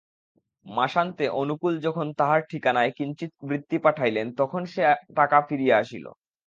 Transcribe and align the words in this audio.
মাসান্তে 0.65 1.25
অনুকূল 1.41 1.73
যখন 1.85 2.07
তাহার 2.19 2.41
ঠিকানায় 2.51 2.91
কিঞ্চিৎ 2.97 3.31
বৃত্তি 3.47 3.77
পাঠাইলেন 3.85 4.27
তখন 4.37 4.61
সে 4.65 4.81
টাকা 5.15 5.37
ফিরিয়া 5.47 5.75
আসিল। 5.77 6.05